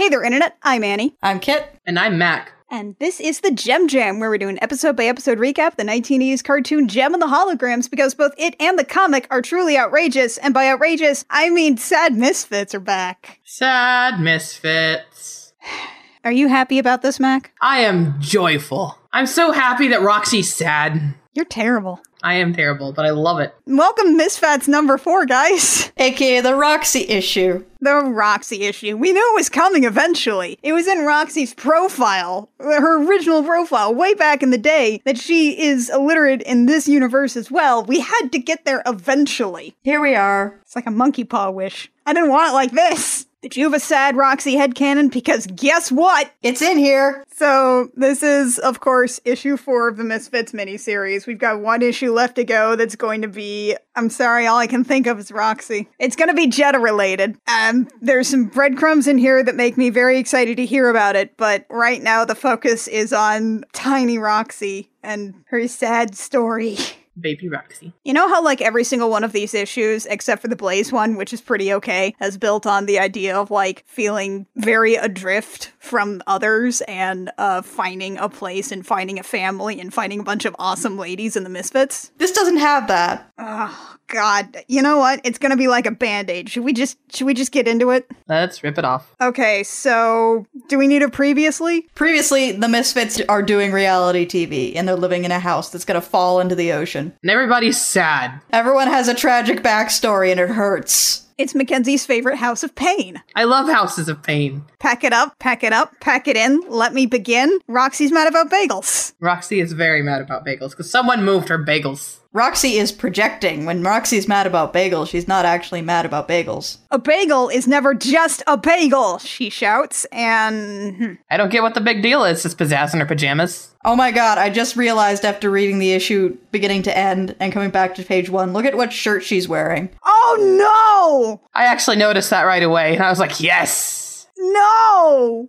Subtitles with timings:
[0.00, 0.56] Hey there, Internet.
[0.62, 1.14] I'm Annie.
[1.22, 1.78] I'm Kit.
[1.84, 2.52] And I'm Mac.
[2.70, 5.82] And this is the Jem Jam, where we do an episode by episode recap the
[5.82, 10.38] 1980s cartoon Jem and the Holograms because both it and the comic are truly outrageous.
[10.38, 13.40] And by outrageous, I mean sad misfits are back.
[13.44, 15.52] Sad misfits.
[16.24, 17.52] Are you happy about this, Mac?
[17.60, 18.96] I am joyful.
[19.12, 21.14] I'm so happy that Roxy's sad.
[21.34, 22.00] You're terrible.
[22.22, 23.54] I am terrible, but I love it.
[23.66, 25.90] Welcome, Misfits number four, guys.
[25.96, 27.64] AKA the Roxy issue.
[27.80, 28.96] The Roxy issue.
[28.96, 30.58] We knew it was coming eventually.
[30.62, 35.60] It was in Roxy's profile, her original profile, way back in the day, that she
[35.60, 37.84] is illiterate in this universe as well.
[37.84, 39.76] We had to get there eventually.
[39.82, 40.58] Here we are.
[40.62, 41.90] It's like a monkey paw wish.
[42.04, 43.26] I didn't want it like this.
[43.42, 45.10] Did you have a sad Roxy head headcanon?
[45.10, 46.30] Because guess what?
[46.42, 47.24] It's in here.
[47.32, 51.26] So, this is, of course, issue four of the Misfits miniseries.
[51.26, 54.66] We've got one issue left to go that's going to be, I'm sorry, all I
[54.66, 55.88] can think of is Roxy.
[55.98, 57.38] It's going to be Jetta related.
[57.48, 61.38] Um, there's some breadcrumbs in here that make me very excited to hear about it,
[61.38, 66.76] but right now the focus is on tiny Roxy and her sad story.
[67.18, 67.92] Baby Roxy.
[68.04, 71.16] You know how, like, every single one of these issues, except for the Blaze one,
[71.16, 76.22] which is pretty okay, has built on the idea of, like, feeling very adrift from
[76.26, 80.54] others and uh, finding a place and finding a family and finding a bunch of
[80.58, 82.12] awesome ladies in the Misfits?
[82.18, 83.30] This doesn't have that.
[83.38, 84.58] Oh, God.
[84.68, 85.20] You know what?
[85.24, 86.48] It's gonna be like a band-aid.
[86.50, 88.06] Should we just, should we just get into it?
[88.28, 89.14] Let's rip it off.
[89.20, 91.82] Okay, so, do we need a previously?
[91.94, 96.00] Previously, the Misfits are doing reality TV and they're living in a house that's gonna
[96.00, 96.99] fall into the ocean.
[97.06, 98.40] And everybody's sad.
[98.52, 101.26] Everyone has a tragic backstory and it hurts.
[101.38, 103.22] It's Mackenzie's favorite house of pain.
[103.34, 104.62] I love Houses of Pain.
[104.78, 107.58] Pack it up, pack it up, pack it in, let me begin.
[107.66, 109.14] Roxy's mad about bagels.
[109.20, 112.18] Roxy is very mad about bagels because someone moved her bagels.
[112.32, 113.64] Roxy is projecting.
[113.66, 116.76] When Roxy's mad about bagels, she's not actually mad about bagels.
[116.92, 121.74] A bagel is never just a bagel, she shouts, and hmm, I don't get what
[121.74, 122.44] the big deal is.
[122.46, 123.74] It's pizzazz in her pajamas.
[123.84, 127.70] Oh my god, I just realized after reading the issue beginning to end and coming
[127.70, 129.90] back to page one, look at what shirt she's wearing.
[130.04, 131.48] oh no!
[131.52, 134.28] I actually noticed that right away, and I was like, yes.
[134.38, 135.48] No!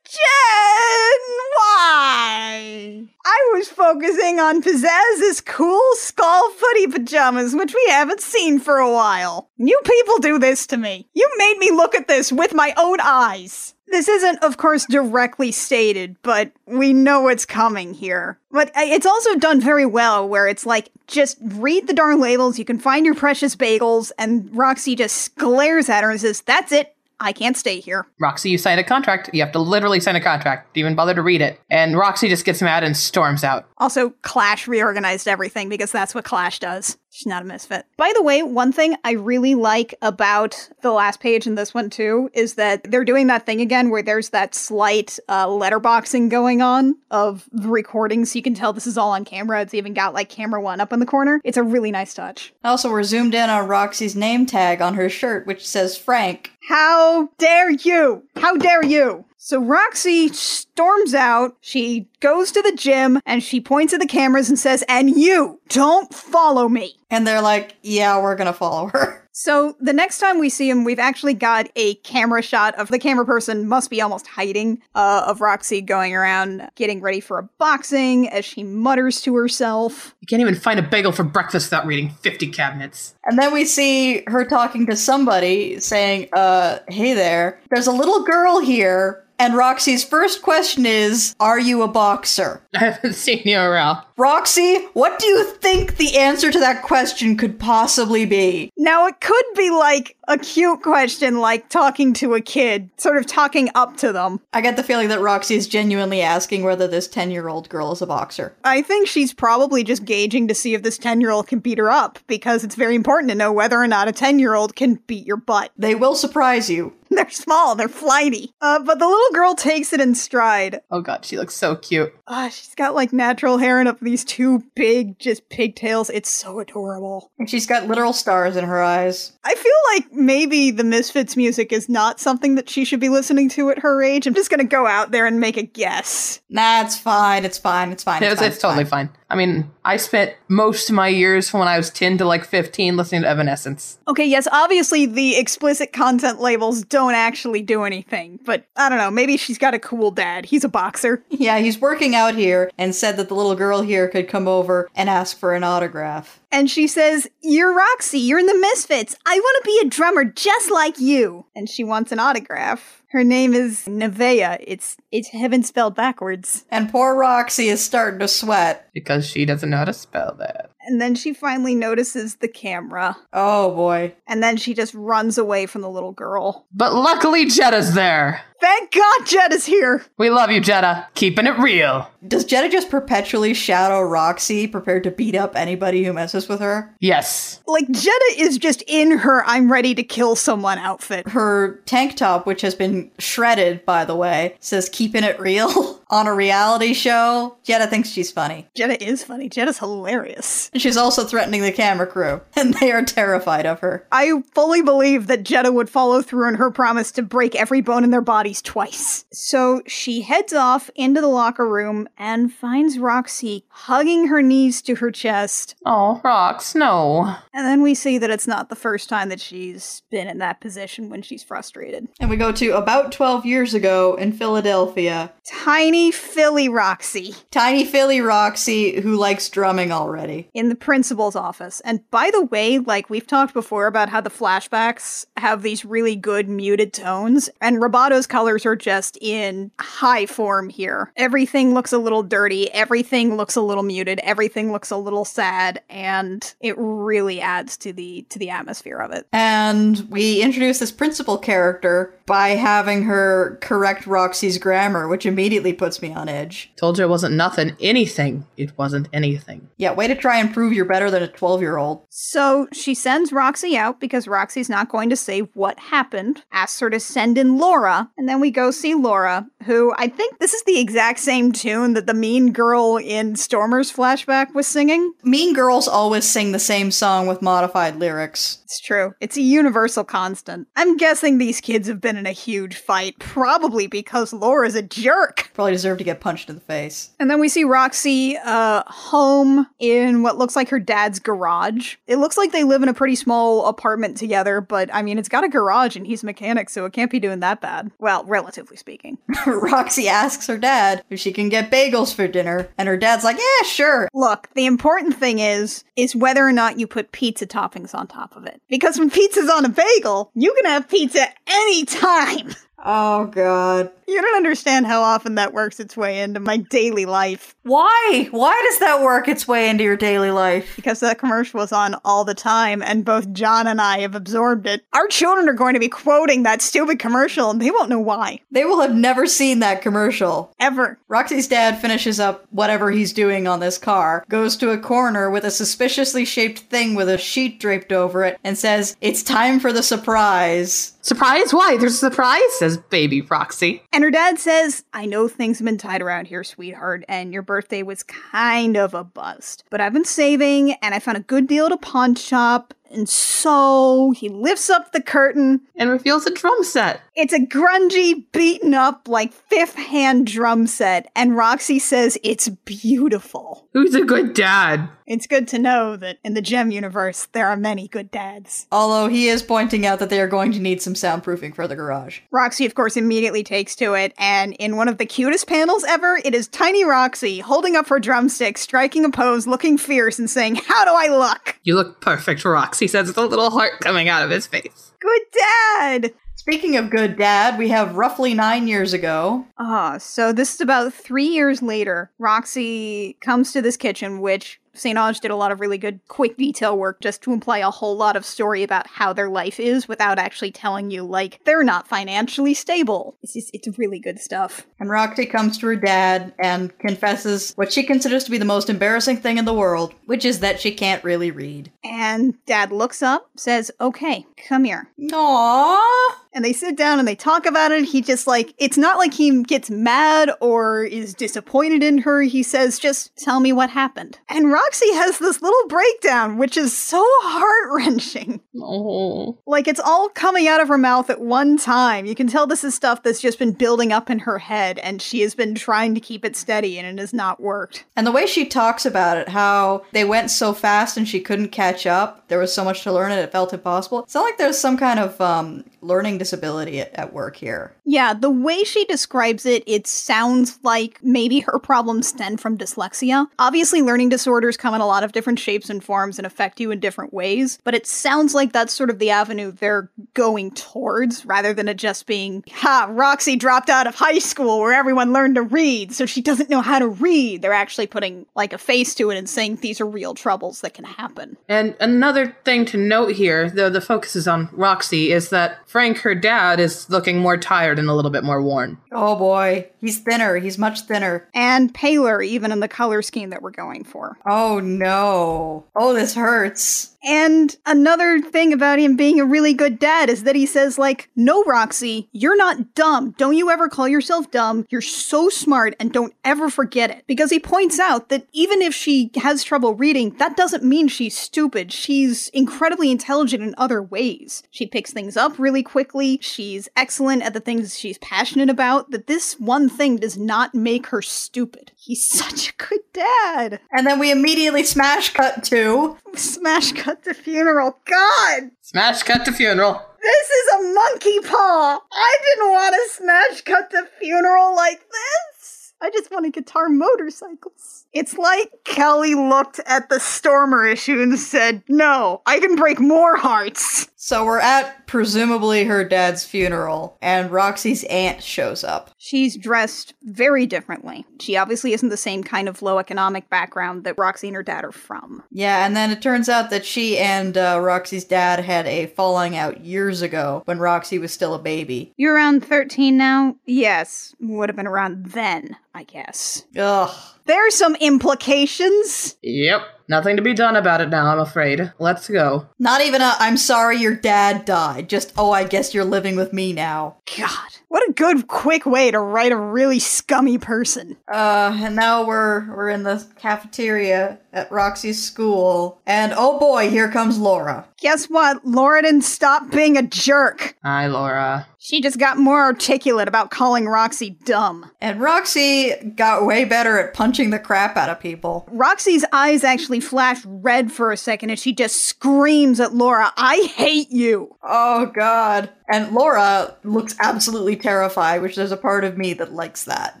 [0.04, 1.22] Jen!
[1.56, 3.08] Why?
[3.24, 8.90] I was focusing on Pizzazz's cool skull footy pajamas, which we haven't seen for a
[8.90, 9.50] while.
[9.58, 11.06] You people do this to me.
[11.12, 13.74] You made me look at this with my own eyes.
[13.88, 18.40] This isn't, of course, directly stated, but we know it's coming here.
[18.50, 22.64] But it's also done very well, where it's like, just read the darn labels, you
[22.64, 26.95] can find your precious bagels, and Roxy just glares at her and says, That's it.
[27.18, 28.06] I can't stay here.
[28.20, 29.30] Roxy, you signed a contract.
[29.32, 30.74] You have to literally sign a contract.
[30.74, 31.60] Do you even bother to read it?
[31.70, 33.66] And Roxy just gets mad and storms out.
[33.78, 36.98] Also, Clash reorganized everything because that's what Clash does.
[37.16, 37.86] She's not a misfit.
[37.96, 41.88] By the way, one thing I really like about the last page and this one
[41.88, 46.60] too is that they're doing that thing again where there's that slight uh, letterboxing going
[46.60, 49.62] on of the recording, so you can tell this is all on camera.
[49.62, 51.40] It's even got like camera one up in the corner.
[51.42, 52.52] It's a really nice touch.
[52.62, 56.52] Also, we're zoomed in on Roxy's name tag on her shirt, which says Frank.
[56.68, 58.24] How dare you?
[58.36, 59.24] How dare you?
[59.46, 61.56] So Roxy storms out.
[61.60, 65.60] She goes to the gym and she points at the cameras and says, And you
[65.68, 66.96] don't follow me.
[67.10, 69.22] And they're like, yeah, we're gonna follow her.
[69.38, 72.98] So the next time we see him, we've actually got a camera shot of the
[72.98, 77.42] camera person must be almost hiding uh, of Roxy going around getting ready for a
[77.58, 80.16] boxing as she mutters to herself.
[80.22, 83.14] You can't even find a bagel for breakfast without reading 50 cabinets.
[83.24, 88.24] And then we see her talking to somebody saying, uh, hey there, there's a little
[88.24, 89.25] girl here.
[89.38, 92.62] And Roxy's first question is, Are you a boxer?
[92.74, 94.02] I haven't seen you around.
[94.18, 98.72] Roxy, what do you think the answer to that question could possibly be?
[98.78, 103.26] Now it could be like a cute question, like talking to a kid, sort of
[103.26, 104.40] talking up to them.
[104.54, 107.92] I get the feeling that Roxy is genuinely asking whether this 10 year old girl
[107.92, 108.54] is a boxer.
[108.64, 111.78] I think she's probably just gauging to see if this 10 year old can beat
[111.78, 114.76] her up because it's very important to know whether or not a 10 year old
[114.76, 115.72] can beat your butt.
[115.76, 116.94] They will surprise you.
[117.10, 118.52] They're small, they're flighty.
[118.60, 120.80] Uh, but the little girl takes it in stride.
[120.90, 122.12] Oh god, she looks so cute.
[122.26, 126.10] Ah, she's got like natural hair and up these two big, just pigtails.
[126.10, 127.30] It's so adorable.
[127.38, 129.32] And she's got literal stars in her eyes.
[129.44, 133.48] I feel like maybe the Misfits music is not something that she should be listening
[133.50, 134.26] to at her age.
[134.26, 136.40] I'm just gonna go out there and make a guess.
[136.50, 138.22] Nah, it's fine, it's fine, it's fine.
[138.22, 139.10] It's, It's, fine, it's totally fine.
[139.28, 142.44] I mean, I spent most of my years from when I was 10 to like
[142.44, 143.98] 15 listening to Evanescence.
[144.06, 149.10] Okay, yes, obviously the explicit content labels don't actually do anything, but I don't know,
[149.10, 150.46] maybe she's got a cool dad.
[150.46, 151.24] He's a boxer.
[151.38, 154.88] Yeah, he's working out here and said that the little girl here could come over
[154.96, 156.40] and ask for an autograph.
[156.56, 159.14] And she says, You're Roxy, you're in the Misfits.
[159.26, 161.44] I want to be a drummer just like you.
[161.54, 163.02] And she wants an autograph.
[163.10, 164.64] Her name is Nevaeh.
[164.66, 166.64] It's it's heaven spelled backwards.
[166.70, 168.88] And poor Roxy is starting to sweat.
[168.94, 170.70] Because she doesn't know how to spell that.
[170.86, 173.16] And then she finally notices the camera.
[173.32, 174.14] Oh boy.
[174.26, 176.66] And then she just runs away from the little girl.
[176.72, 178.42] But luckily, Jetta's there.
[178.60, 180.04] Thank God Jet is here.
[180.16, 181.06] We love you, Jetta.
[181.14, 182.10] Keeping it real.
[182.26, 186.94] Does Jetta just perpetually shadow Roxy, prepared to beat up anybody who messes with her?
[186.98, 187.60] Yes.
[187.66, 191.28] Like Jetta is just in her I'm ready to kill someone outfit.
[191.28, 196.26] Her tank top, which has been shredded, by the way, says keeping it real on
[196.26, 197.56] a reality show.
[197.64, 198.68] Jetta thinks she's funny.
[198.76, 199.48] Jetta is funny.
[199.48, 200.70] Jetta's hilarious.
[200.72, 204.06] And she's also threatening the camera crew, and they are terrified of her.
[204.12, 208.04] I fully believe that Jetta would follow through on her promise to break every bone
[208.04, 209.24] in their bodies twice.
[209.32, 214.96] So she heads off into the locker room and finds Roxy hugging her knees to
[214.96, 215.74] her chest.
[215.84, 217.36] Oh, Rox, no.
[217.52, 220.60] And then we see that it's not the first time that she's been in that
[220.60, 222.08] position when she's frustrated.
[222.20, 225.32] And we go to about 12 years ago in Philadelphia.
[225.44, 230.48] Tiny Philly Roxy Tiny Philly Roxy, who likes drumming already.
[230.54, 231.80] in the principal's office.
[231.80, 236.16] And by the way, like we've talked before about how the flashbacks have these really
[236.16, 241.12] good muted tones, and Robado's colors are just in high form here.
[241.16, 245.80] Everything looks a little dirty, everything looks a little muted, everything looks a little sad,
[245.88, 249.26] and it really adds to the to the atmosphere of it.
[249.32, 255.85] And we introduce this principal character by having her correct Roxy's grammar, which immediately puts
[256.02, 256.72] me on edge.
[256.76, 257.76] Told you it wasn't nothing.
[257.80, 258.46] Anything.
[258.56, 259.68] It wasn't anything.
[259.76, 262.06] Yeah, way to try and prove you're better than a 12 year old.
[262.10, 266.90] So she sends Roxy out because Roxy's not going to say what happened, asks her
[266.90, 270.62] to send in Laura, and then we go see Laura, who I think this is
[270.64, 275.12] the exact same tune that the mean girl in Stormer's flashback was singing.
[275.22, 278.58] Mean girls always sing the same song with modified lyrics.
[278.64, 279.14] It's true.
[279.20, 280.68] It's a universal constant.
[280.76, 285.50] I'm guessing these kids have been in a huge fight, probably because Laura's a jerk.
[285.54, 287.10] Probably deserve to get punched in the face.
[287.20, 291.96] And then we see Roxy uh, home in what looks like her dad's garage.
[292.06, 295.28] It looks like they live in a pretty small apartment together, but I mean, it's
[295.28, 297.90] got a garage and he's a mechanic, so it can't be doing that bad.
[297.98, 299.18] Well, relatively speaking.
[299.46, 303.36] Roxy asks her dad if she can get bagels for dinner, and her dad's like,
[303.36, 304.08] yeah, sure.
[304.14, 308.36] Look, the important thing is is whether or not you put pizza toppings on top
[308.36, 308.60] of it.
[308.68, 312.54] Because when pizza's on a bagel, you can have pizza anytime.
[312.78, 313.90] Oh, God.
[314.06, 317.56] You don't understand how often that works its way into my daily life.
[317.62, 318.28] Why?
[318.30, 320.76] Why does that work its way into your daily life?
[320.76, 324.66] because that commercial was on all the time and both John and I have absorbed
[324.66, 324.84] it.
[324.92, 328.40] Our children are going to be quoting that stupid commercial and they won't know why.
[328.52, 330.54] They will have never seen that commercial.
[330.60, 330.98] Ever.
[331.08, 335.44] Roxy's dad finishes up whatever he's doing on this car, goes to a corner with
[335.44, 339.72] a suspiciously shaped thing with a sheet draped over it, and says, It's time for
[339.72, 340.92] the surprise.
[341.06, 341.54] Surprise?
[341.54, 341.76] Why?
[341.76, 343.80] There's a surprise, says baby Roxy.
[343.92, 347.42] And her dad says, I know things have been tight around here, sweetheart, and your
[347.42, 349.62] birthday was kind of a bust.
[349.70, 352.74] But I've been saving and I found a good deal at a pawn shop.
[352.90, 355.60] And so he lifts up the curtain.
[355.76, 357.00] And reveals a drum set.
[357.16, 361.10] It's a grungy, beaten up, like fifth hand drum set.
[361.16, 363.66] And Roxy says it's beautiful.
[363.72, 364.90] Who's a good dad?
[365.06, 368.66] It's good to know that in the Jem universe, there are many good dads.
[368.70, 371.74] Although he is pointing out that they are going to need some soundproofing for the
[371.74, 372.20] garage.
[372.30, 376.20] Roxy, of course, immediately takes to it, and in one of the cutest panels ever,
[376.22, 380.56] it is tiny Roxy holding up her drumstick, striking a pose, looking fierce, and saying,
[380.56, 381.58] How do I look?
[381.62, 384.92] You look perfect, Roxy says with a little heart coming out of his face.
[385.00, 386.14] Good dad!
[386.48, 389.44] Speaking of good dad, we have roughly nine years ago.
[389.58, 392.12] Ah, so this is about three years later.
[392.20, 396.76] Roxy comes to this kitchen, which St-Onge did a lot of really good quick detail
[396.76, 400.18] work just to imply a whole lot of story about how their life is without
[400.18, 403.16] actually telling you, like, they're not financially stable.
[403.22, 404.66] It's just, it's really good stuff.
[404.78, 408.70] And Roxy comes to her dad and confesses what she considers to be the most
[408.70, 411.72] embarrassing thing in the world, which is that she can't really read.
[411.84, 414.88] And dad looks up, says, Okay, come here.
[415.00, 416.08] Aww.
[416.36, 417.84] And they sit down and they talk about it.
[417.86, 422.20] He just like, it's not like he gets mad or is disappointed in her.
[422.20, 424.18] He says, just tell me what happened.
[424.28, 428.40] And Roxy has this little breakdown, which is so heart wrenching.
[428.60, 429.38] Oh.
[429.46, 432.06] Like it's all coming out of her mouth at one time.
[432.06, 435.00] You can tell this is stuff that's just been building up in her head and
[435.00, 437.84] she has been trying to keep it steady and it has not worked.
[437.96, 441.48] And the way she talks about it, how they went so fast and she couldn't
[441.48, 444.02] catch up, there was so much to learn and it felt impossible.
[444.04, 447.74] It's not like there's some kind of um, learning disability at, at work here.
[447.84, 453.26] Yeah, the way she describes it, it sounds like maybe her problems stem from dyslexia.
[453.38, 456.70] Obviously, learning disorders come in a lot of different shapes and forms and affect you
[456.70, 461.24] in different ways, but it sounds like that's sort of the avenue they're going towards
[461.24, 465.36] rather than it just being, ha, Roxy dropped out of high school where everyone learned
[465.36, 467.42] to read, so she doesn't know how to read.
[467.42, 470.74] They're actually putting like a face to it and saying these are real troubles that
[470.74, 471.36] can happen.
[471.48, 475.98] And another thing to note here, though the focus is on Roxy, is that Frank,
[475.98, 478.78] her dad, is looking more tired and a little bit more worn.
[478.92, 480.38] Oh boy, he's thinner.
[480.38, 481.28] He's much thinner.
[481.34, 484.16] And paler, even in the color scheme that we're going for.
[484.24, 485.66] Oh no.
[485.76, 486.96] Oh, this hurts.
[487.08, 491.08] And another thing about him being a really good dad is that he says, like,
[491.14, 493.14] no, Roxy, you're not dumb.
[493.16, 494.66] Don't you ever call yourself dumb.
[494.70, 497.04] You're so smart and don't ever forget it.
[497.06, 501.16] Because he points out that even if she has trouble reading, that doesn't mean she's
[501.16, 501.72] stupid.
[501.72, 504.42] She's incredibly intelligent in other ways.
[504.50, 506.18] She picks things up really quickly.
[506.22, 508.90] She's excellent at the things she's passionate about.
[508.92, 511.72] That this one thing does not make her stupid.
[511.76, 513.60] He's such a good dad.
[513.72, 517.78] And then we immediately smash cut to Smash cut to funeral.
[517.84, 518.50] God!
[518.62, 519.82] Smash cut to funeral.
[520.00, 521.80] This is a monkey paw.
[521.92, 525.74] I didn't want to smash cut to funeral like this.
[525.80, 527.86] I just want a guitar motorcycles.
[527.92, 533.16] It's like Kelly looked at the Stormer issue and said, No, I can break more
[533.16, 533.88] hearts.
[534.06, 538.92] So we're at presumably her dad's funeral, and Roxy's aunt shows up.
[538.98, 541.04] She's dressed very differently.
[541.18, 544.64] She obviously isn't the same kind of low economic background that Roxy and her dad
[544.64, 545.24] are from.
[545.32, 549.36] Yeah, and then it turns out that she and uh, Roxy's dad had a falling
[549.36, 551.92] out years ago when Roxy was still a baby.
[551.96, 553.34] You're around 13 now?
[553.44, 556.44] Yes, would have been around then, I guess.
[556.56, 556.94] Ugh.
[557.24, 559.16] There's some implications.
[559.24, 559.62] Yep.
[559.88, 561.72] Nothing to be done about it now, I'm afraid.
[561.78, 562.48] Let's go.
[562.58, 564.88] Not even a I'm sorry your dad died.
[564.88, 566.96] Just, oh, I guess you're living with me now.
[567.16, 567.30] God,
[567.76, 570.96] what a good, quick way to write a really scummy person.
[571.12, 576.90] Uh, and now we're we're in the cafeteria at Roxy's school, and oh boy, here
[576.90, 577.68] comes Laura.
[577.78, 578.42] Guess what?
[578.46, 580.56] Laura didn't stop being a jerk.
[580.64, 581.46] Hi, Laura.
[581.66, 584.70] She just got more articulate about calling Roxy dumb.
[584.80, 588.48] And Roxy got way better at punching the crap out of people.
[588.52, 593.50] Roxy's eyes actually flash red for a second and she just screams at Laura, I
[593.56, 594.36] hate you.
[594.44, 595.50] Oh god.
[595.68, 600.00] And Laura looks absolutely terrified, which there's a part of me that likes that.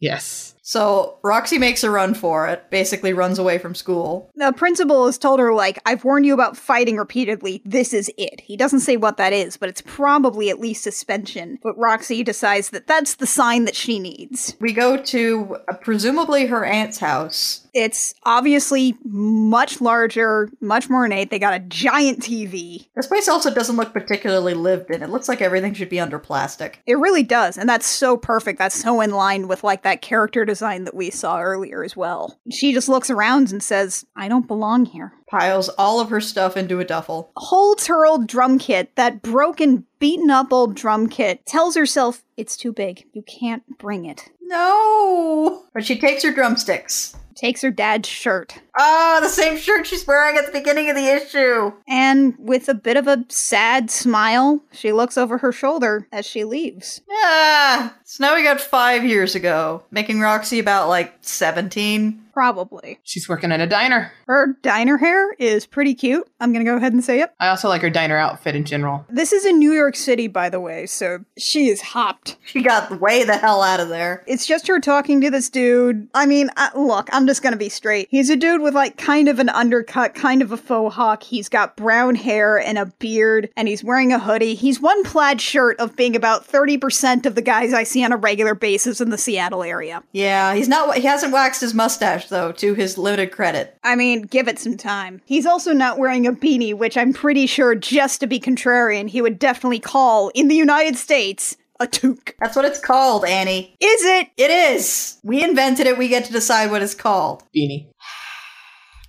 [0.00, 0.54] Yes.
[0.62, 4.30] So Roxy makes a run for it, basically runs away from school.
[4.36, 7.60] The principal has told her, like, I've warned you about fighting repeatedly.
[7.64, 8.40] This is it.
[8.40, 11.58] He doesn't say what that is, but it's probably at least suspension.
[11.60, 14.56] But Roxy decides that that's the sign that she needs.
[14.60, 17.66] We go to uh, presumably her aunt's house.
[17.74, 21.30] It's obviously much larger, much more ornate.
[21.30, 22.86] They got a giant TV.
[22.94, 25.02] This place also doesn't look particularly lived in.
[25.02, 26.82] It looks like everything should be under plastic.
[26.86, 28.58] It really does, and that's so perfect.
[28.58, 32.38] That's so in line with like that character design that we saw earlier as well.
[32.50, 36.56] She just looks around and says, "I don't belong here." Piles all of her stuff
[36.56, 37.30] into a duffel.
[37.36, 42.56] Holds her old drum kit, that broken, beaten up old drum kit, tells herself it's
[42.56, 43.04] too big.
[43.12, 44.28] You can't bring it.
[44.42, 45.62] No!
[45.72, 47.14] But she takes her drumsticks.
[47.40, 48.60] Takes her dad's shirt.
[48.78, 51.72] Ah, the same shirt she's wearing at the beginning of the issue.
[51.88, 56.44] And with a bit of a sad smile, she looks over her shoulder as she
[56.44, 57.00] leaves.
[57.10, 62.26] Ah, so now we got five years ago, making Roxy about like 17.
[62.32, 62.98] Probably.
[63.02, 64.12] She's working in a diner.
[64.26, 66.26] Her diner hair is pretty cute.
[66.40, 67.32] I'm gonna go ahead and say it.
[67.40, 69.04] I also like her diner outfit in general.
[69.10, 72.36] This is in New York City, by the way, so she is hopped.
[72.44, 74.22] She got way the hell out of there.
[74.26, 76.08] It's just her talking to this dude.
[76.14, 78.08] I mean, uh, look, I'm just gonna be straight.
[78.10, 81.22] He's a dude with like kind of an undercut, kind of a faux hawk.
[81.22, 84.54] He's got brown hair and a beard, and he's wearing a hoodie.
[84.54, 88.16] He's one plaid shirt of being about 30% of the guys I see on a
[88.16, 90.02] regular basis in the Seattle area.
[90.12, 90.96] Yeah, he's not.
[90.96, 92.52] He hasn't waxed his mustache though.
[92.52, 93.76] To his limited credit.
[93.82, 95.20] I mean, give it some time.
[95.24, 99.22] He's also not wearing a beanie, which I'm pretty sure, just to be contrarian, he
[99.22, 102.34] would definitely call in the United States a toque.
[102.38, 103.74] That's what it's called, Annie.
[103.80, 104.28] Is it?
[104.36, 105.18] It is.
[105.24, 105.98] We invented it.
[105.98, 107.42] We get to decide what it's called.
[107.56, 107.88] Beanie.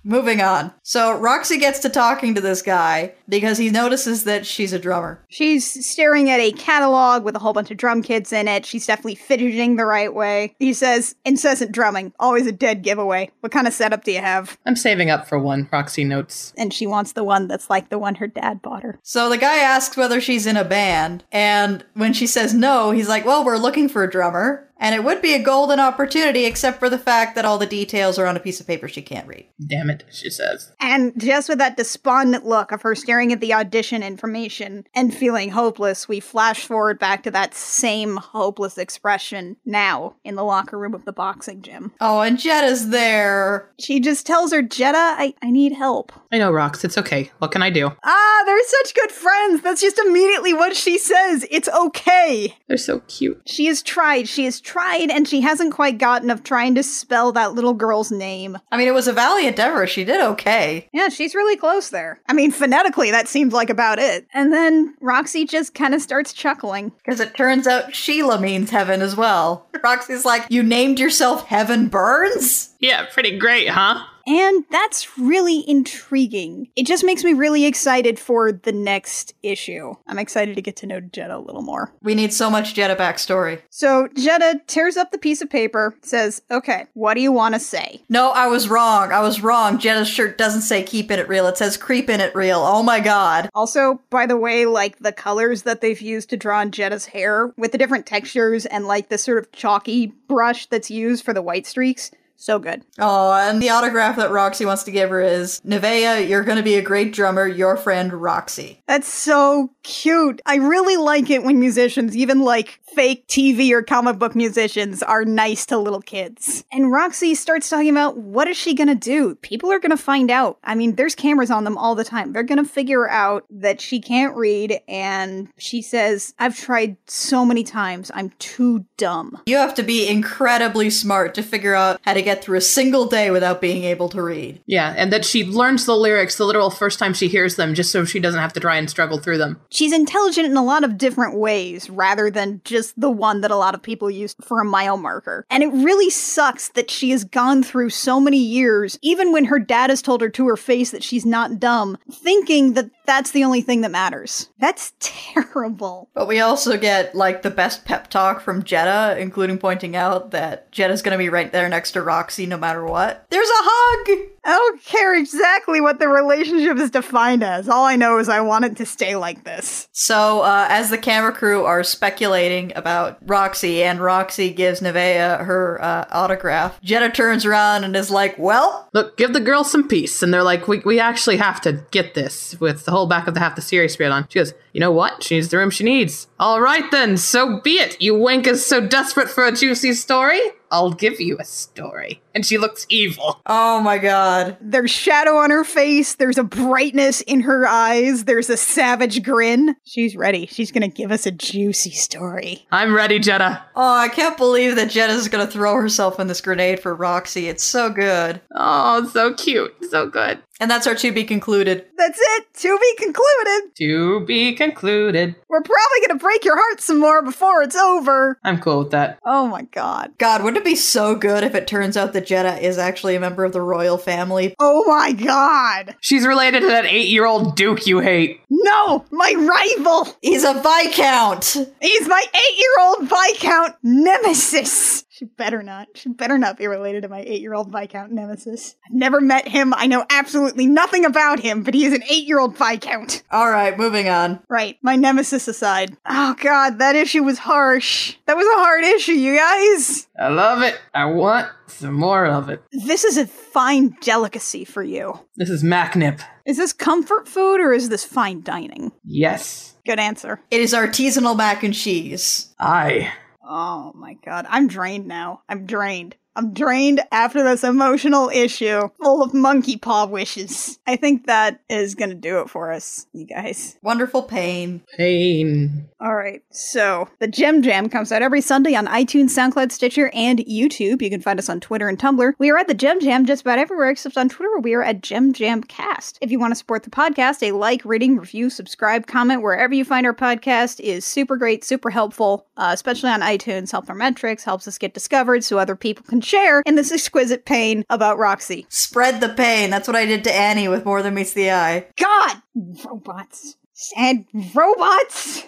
[0.04, 0.72] Moving on.
[0.82, 5.24] So Roxy gets to talking to this guy because he notices that she's a drummer.
[5.28, 8.66] She's staring at a catalog with a whole bunch of drum kits in it.
[8.66, 10.54] She's definitely fidgeting the right way.
[10.58, 13.30] He says, incessant drumming, always a dead giveaway.
[13.40, 14.58] What kind of setup do you have?
[14.66, 16.52] I'm saving up for one, Roxy notes.
[16.58, 19.00] And she wants the one that's like the one her dad bought her.
[19.02, 23.08] So the guy asks whether she's in a band, and when she says no, he's
[23.08, 24.68] like, Well, we're looking for a drummer.
[24.82, 28.18] And it would be a golden opportunity, except for the fact that all the details
[28.18, 29.46] are on a piece of paper she can't read.
[29.64, 30.72] Damn it, she says.
[30.80, 35.14] And just with that despondent look of her staring staring at the audition information and
[35.14, 40.76] feeling hopeless, we flash forward back to that same hopeless expression now in the locker
[40.76, 41.92] room of the boxing gym.
[42.00, 43.70] Oh, and Jetta's there.
[43.78, 46.10] She just tells her, Jetta, I, I need help.
[46.32, 46.84] I know, Rox.
[46.84, 47.30] It's okay.
[47.38, 47.92] What can I do?
[48.02, 49.62] Ah, they're such good friends.
[49.62, 51.46] That's just immediately what she says.
[51.50, 52.56] It's okay.
[52.66, 53.40] They're so cute.
[53.46, 54.28] She has tried.
[54.28, 58.10] She has tried, and she hasn't quite gotten of trying to spell that little girl's
[58.10, 58.58] name.
[58.72, 59.88] I mean, it was a valiant effort.
[59.88, 60.88] She did okay.
[60.92, 62.20] Yeah, she's really close there.
[62.26, 64.26] I mean, phonetically, that seems like about it.
[64.34, 66.92] And then Roxy just kind of starts chuckling.
[67.04, 69.68] Because it turns out Sheila means heaven as well.
[69.82, 72.74] Roxy's like, You named yourself Heaven Burns?
[72.80, 74.04] Yeah, pretty great, huh?
[74.26, 76.68] And that's really intriguing.
[76.76, 79.94] It just makes me really excited for the next issue.
[80.06, 81.92] I'm excited to get to know Jetta a little more.
[82.02, 83.60] We need so much Jetta backstory.
[83.70, 87.60] So Jetta tears up the piece of paper, says, Okay, what do you want to
[87.60, 88.02] say?
[88.08, 89.12] No, I was wrong.
[89.12, 89.78] I was wrong.
[89.78, 91.46] Jetta's shirt doesn't say keeping it real.
[91.46, 92.60] It says creeping it real.
[92.60, 93.48] Oh my god.
[93.54, 97.52] Also, by the way, like the colors that they've used to draw on Jetta's hair
[97.56, 101.42] with the different textures and like the sort of chalky brush that's used for the
[101.42, 102.10] white streaks,
[102.42, 102.82] so good.
[102.98, 106.64] Oh, and the autograph that Roxy wants to give her is Nevaeh, you're going to
[106.64, 108.82] be a great drummer, your friend Roxy.
[108.88, 110.40] That's so cute.
[110.46, 115.24] I really like it when musicians, even like fake TV or comic book musicians, are
[115.24, 116.64] nice to little kids.
[116.72, 119.34] And Roxy starts talking about what is she gonna do?
[119.36, 120.58] People are gonna find out.
[120.64, 122.32] I mean, there's cameras on them all the time.
[122.32, 127.64] They're gonna figure out that she can't read, and she says, I've tried so many
[127.64, 128.10] times.
[128.14, 129.40] I'm too dumb.
[129.46, 133.06] You have to be incredibly smart to figure out how to get through a single
[133.06, 134.60] day without being able to read.
[134.66, 137.90] Yeah, and that she learns the lyrics the literal first time she hears them just
[137.90, 139.60] so she doesn't have to try and struggle through them.
[139.72, 143.56] She's intelligent in a lot of different ways rather than just the one that a
[143.56, 145.46] lot of people use for a mile marker.
[145.48, 149.58] And it really sucks that she has gone through so many years, even when her
[149.58, 153.44] dad has told her to her face that she's not dumb, thinking that that's the
[153.44, 154.48] only thing that matters.
[154.58, 156.08] That's terrible.
[156.14, 160.72] But we also get like the best pep talk from Jetta, including pointing out that
[160.72, 163.26] Jetta's going to be right there next to Roxy no matter what.
[163.30, 164.28] There's a hug!
[164.44, 167.68] I don't care exactly what the relationship is defined as.
[167.68, 169.88] All I know is I want it to stay like this.
[169.92, 175.78] So, uh, as the camera crew are speculating about Roxy, and Roxy gives Nevaeh her
[175.80, 180.22] uh, autograph, Jetta turns around and is like, Well, Look, give the girl some peace.
[180.22, 183.34] And they're like, we, we actually have to get this with the whole back of
[183.34, 184.26] the half the series spread on.
[184.28, 185.22] She goes, you know what?
[185.22, 186.28] She needs the room she needs.
[186.38, 188.00] All right then, so be it.
[188.00, 190.40] You wankers so desperate for a juicy story?
[190.70, 192.21] I'll give you a story.
[192.34, 193.40] And she looks evil.
[193.46, 194.56] oh my god.
[194.60, 199.76] There's shadow on her face, there's a brightness in her eyes, there's a savage grin.
[199.84, 200.46] She's ready.
[200.46, 202.66] She's gonna give us a juicy story.
[202.72, 203.62] I'm ready, Jetta.
[203.76, 207.48] Oh, I can't believe that Jetta's gonna throw herself in this grenade for Roxy.
[207.48, 208.40] It's so good.
[208.54, 209.74] Oh, so cute.
[209.90, 210.38] So good.
[210.60, 211.86] And that's our to be concluded.
[211.98, 212.54] That's it.
[212.54, 213.74] To be concluded.
[213.78, 215.34] To be concluded.
[215.48, 218.38] We're probably gonna break your heart some more before it's over.
[218.44, 219.18] I'm cool with that.
[219.26, 220.12] Oh my god.
[220.18, 223.20] God, wouldn't it be so good if it turns out that Jetta is actually a
[223.20, 224.54] member of the royal family?
[224.58, 225.96] Oh my god.
[226.00, 228.40] She's related to that eight year old Duke you hate.
[228.50, 230.08] No, my rival.
[230.22, 231.56] He's a Viscount!
[231.80, 235.04] He's my eight year old Viscount nemesis.
[235.22, 235.86] She better not.
[235.94, 238.74] She better not be related to my eight year old Viscount nemesis.
[238.84, 239.72] I've never met him.
[239.72, 243.22] I know absolutely nothing about him, but he is an eight year old Viscount.
[243.32, 244.42] Alright, moving on.
[244.48, 245.96] Right, my nemesis aside.
[246.06, 248.16] Oh god, that issue was harsh.
[248.26, 250.08] That was a hard issue, you guys.
[250.18, 250.80] I love it.
[250.92, 252.60] I want some more of it.
[252.72, 255.20] This is a fine delicacy for you.
[255.36, 256.20] This is Macnip.
[256.46, 258.90] Is this comfort food or is this fine dining?
[259.04, 259.76] Yes.
[259.86, 260.40] Good answer.
[260.50, 262.52] It is artisanal mac and cheese.
[262.58, 263.12] I.
[263.54, 265.42] Oh my god, I'm drained now.
[265.46, 266.16] I'm drained.
[266.34, 270.78] I'm drained after this emotional issue full of monkey paw wishes.
[270.86, 273.76] I think that is gonna do it for us, you guys.
[273.82, 274.82] Wonderful pain.
[274.96, 275.88] Pain.
[276.00, 280.38] All right, so the Jem Jam comes out every Sunday on iTunes, SoundCloud, Stitcher, and
[280.40, 281.02] YouTube.
[281.02, 282.32] You can find us on Twitter and Tumblr.
[282.38, 284.82] We are at the Jem Jam just about everywhere except on Twitter, where we are
[284.82, 286.18] at Jem Jam Cast.
[286.22, 289.84] If you want to support the podcast, a like, rating, review, subscribe, comment wherever you
[289.84, 293.70] find our podcast is super great, super helpful, uh, especially on iTunes.
[293.70, 297.44] Helps our metrics, helps us get discovered, so other people can share in this exquisite
[297.44, 298.66] pain about Roxy.
[298.68, 299.70] Spread the pain.
[299.70, 301.86] That's what I did to Annie with More Than Meets the Eye.
[301.96, 302.42] God,
[302.84, 303.56] robots
[303.96, 305.44] and robots.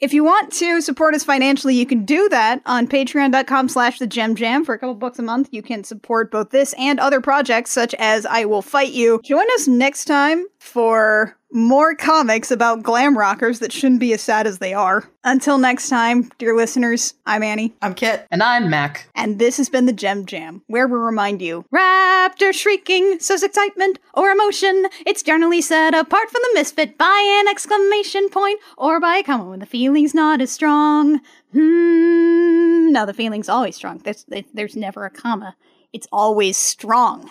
[0.00, 4.06] If you want to support us financially, you can do that on patreon.com slash the
[4.06, 4.64] jem jam.
[4.64, 7.94] For a couple bucks a month, you can support both this and other projects such
[7.94, 9.20] as I Will Fight You.
[9.24, 14.46] Join us next time for more comics about glam rockers that shouldn't be as sad
[14.46, 15.08] as they are.
[15.22, 17.74] Until next time, dear listeners, I'm Annie.
[17.82, 18.26] I'm Kit.
[18.30, 19.08] And I'm Mac.
[19.14, 23.98] And this has been the Jem Jam, where we remind you Raptor shrieking, says excitement
[24.14, 24.86] or emotion.
[25.06, 29.44] It's generally set apart from the misfit by an exclamation point or by a comma
[29.44, 31.20] when the feeling's not as strong.
[31.52, 32.90] Hmm.
[32.90, 33.98] No, the feeling's always strong.
[33.98, 34.24] There's,
[34.54, 35.56] there's never a comma.
[35.92, 37.30] It's always strong.